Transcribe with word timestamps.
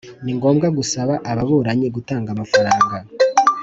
Ni 0.23 0.31
ngombwa 0.37 0.67
gusaba 0.77 1.13
ababuranyi 1.31 1.87
gutanga 1.95 2.29
amafaranga 2.35 2.97